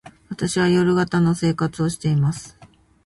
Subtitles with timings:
[0.31, 2.57] 私は夜型の生活をしています。